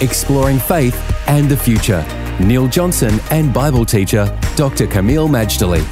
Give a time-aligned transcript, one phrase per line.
[0.00, 0.96] Exploring faith
[1.28, 2.02] and the future.
[2.40, 4.86] Neil Johnson and Bible teacher Dr.
[4.86, 5.84] Camille Majdali.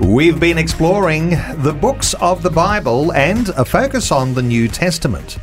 [0.00, 1.30] We've been exploring
[1.62, 5.36] the books of the Bible and a focus on the New Testament.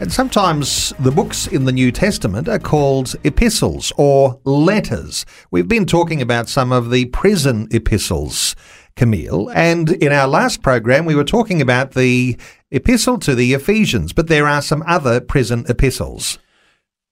[0.00, 5.26] And sometimes the books in the New Testament are called epistles or letters.
[5.50, 8.56] We've been talking about some of the prison epistles,
[8.96, 12.38] Camille, And in our last program, we were talking about the
[12.70, 16.38] epistle to the Ephesians, but there are some other prison epistles.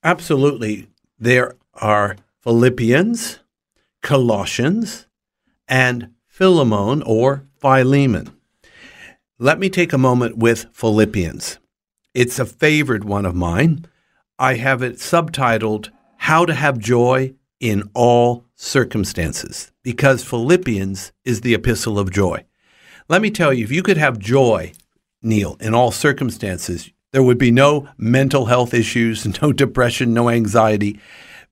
[0.03, 0.89] Absolutely.
[1.19, 3.41] There are Philippians,
[4.03, 5.07] Colossians,
[5.67, 8.33] and Philemon or Philemon.
[9.39, 11.59] Let me take a moment with Philippians.
[12.15, 13.87] It's a favorite one of mine.
[14.39, 21.55] I have it subtitled How to Have Joy in All Circumstances because Philippians is the
[21.55, 22.45] epistle of joy.
[23.09, 24.73] Let me tell you, if you could have joy,
[25.23, 31.01] Neil, in all circumstances, there would be no mental health issues, no depression, no anxiety,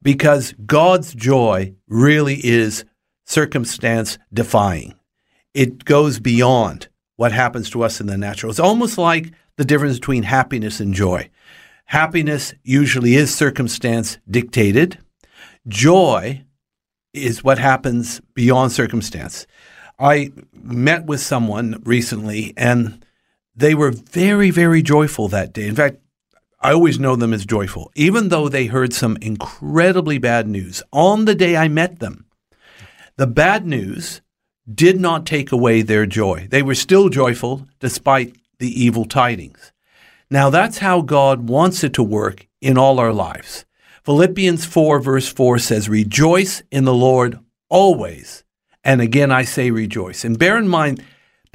[0.02, 2.84] because God's joy really is
[3.24, 4.94] circumstance defying.
[5.54, 8.50] It goes beyond what happens to us in the natural.
[8.50, 11.30] It's almost like the difference between happiness and joy.
[11.86, 14.98] Happiness usually is circumstance dictated.
[15.66, 16.44] Joy
[17.14, 19.46] is what happens beyond circumstance.
[19.98, 23.02] I met with someone recently and
[23.56, 25.66] they were very, very joyful that day.
[25.66, 25.98] In fact,
[26.60, 31.26] I always know them as joyful, even though they heard some incredibly bad news on
[31.26, 32.24] the day I met them.
[33.16, 34.22] The bad news
[34.72, 36.48] did not take away their joy.
[36.50, 39.72] They were still joyful despite the evil tidings.
[40.30, 43.66] Now, that's how God wants it to work in all our lives.
[44.04, 48.42] Philippians 4, verse 4 says, Rejoice in the Lord always.
[48.82, 50.24] And again, I say rejoice.
[50.24, 51.02] And bear in mind,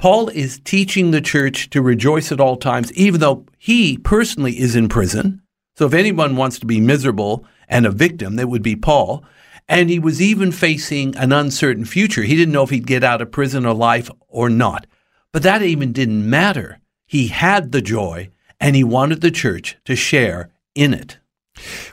[0.00, 4.74] Paul is teaching the church to rejoice at all times, even though he personally is
[4.74, 5.42] in prison.
[5.76, 9.22] So if anyone wants to be miserable and a victim, that would be Paul.
[9.68, 12.22] And he was even facing an uncertain future.
[12.22, 14.86] He didn't know if he'd get out of prison alive or not.
[15.32, 16.78] But that even didn't matter.
[17.04, 21.18] He had the joy and he wanted the church to share in it.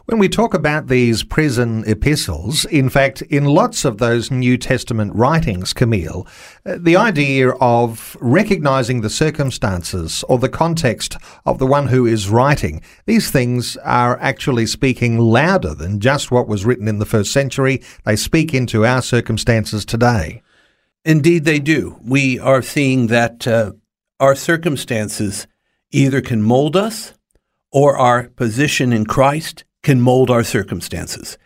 [0.05, 5.13] When we talk about these prison epistles, in fact, in lots of those New Testament
[5.15, 6.27] writings, Camille,
[6.65, 12.29] uh, the idea of recognizing the circumstances or the context of the one who is
[12.29, 17.31] writing, these things are actually speaking louder than just what was written in the first
[17.31, 17.81] century.
[18.05, 20.41] They speak into our circumstances today.
[21.03, 21.97] Indeed, they do.
[22.03, 23.73] We are seeing that uh,
[24.19, 25.47] our circumstances
[25.91, 27.13] either can mold us
[27.77, 31.37] or our position in Christ can mold our circumstances.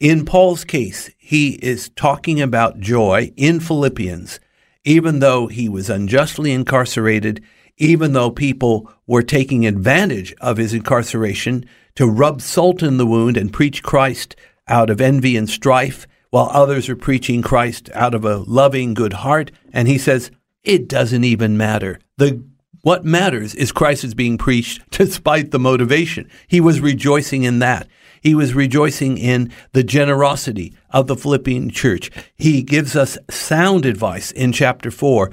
[0.00, 4.40] In Paul's case, he is talking about joy in Philippians,
[4.84, 7.44] even though he was unjustly incarcerated,
[7.76, 13.36] even though people were taking advantage of his incarceration to rub salt in the wound
[13.36, 14.34] and preach Christ
[14.66, 19.12] out of envy and strife, while others are preaching Christ out of a loving, good
[19.12, 19.50] heart.
[19.70, 20.30] And he says,
[20.62, 21.98] it doesn't even matter.
[22.16, 22.42] The
[22.84, 26.30] what matters is Christ is being preached despite the motivation.
[26.46, 27.88] He was rejoicing in that.
[28.20, 32.10] He was rejoicing in the generosity of the Philippian church.
[32.36, 35.30] He gives us sound advice in chapter 4.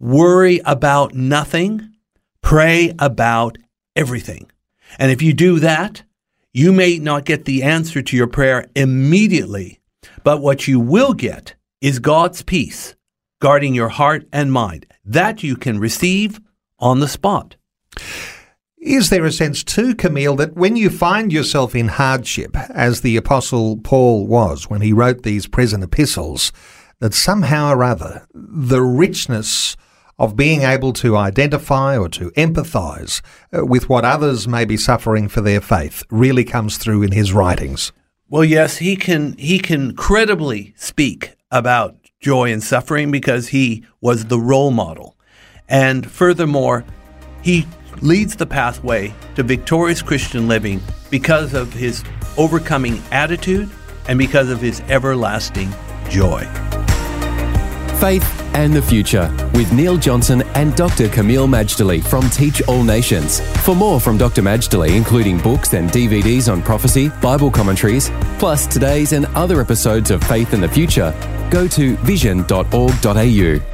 [0.00, 1.92] Worry about nothing,
[2.40, 3.58] pray about
[3.94, 4.50] everything.
[4.98, 6.04] And if you do that,
[6.54, 9.78] you may not get the answer to your prayer immediately,
[10.22, 12.94] but what you will get is God's peace
[13.40, 14.86] guarding your heart and mind.
[15.04, 16.40] That you can receive
[16.84, 17.56] on the spot.
[18.78, 23.16] Is there a sense too, Camille, that when you find yourself in hardship, as the
[23.16, 26.52] Apostle Paul was when he wrote these prison epistles,
[27.00, 29.76] that somehow or other the richness
[30.18, 33.22] of being able to identify or to empathize
[33.56, 37.32] uh, with what others may be suffering for their faith really comes through in his
[37.32, 37.90] writings?
[38.28, 44.26] Well, yes, he can he can credibly speak about joy and suffering because he was
[44.26, 45.13] the role model
[45.68, 46.84] and furthermore,
[47.42, 47.66] he
[48.00, 50.80] leads the pathway to victorious Christian living
[51.10, 52.04] because of his
[52.36, 53.70] overcoming attitude
[54.08, 55.72] and because of his everlasting
[56.08, 56.44] joy.
[57.98, 61.08] Faith and the Future with Neil Johnson and Dr.
[61.08, 63.40] Camille Majdali from Teach All Nations.
[63.64, 64.42] For more from Dr.
[64.42, 70.22] Majdali, including books and DVDs on prophecy, Bible commentaries, plus today's and other episodes of
[70.24, 71.14] Faith and the Future,
[71.50, 73.73] go to vision.org.au.